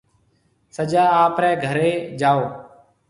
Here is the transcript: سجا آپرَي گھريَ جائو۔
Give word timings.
سجا 0.77 1.03
آپرَي 1.23 1.51
گھريَ 1.65 1.91
جائو۔ 2.19 2.41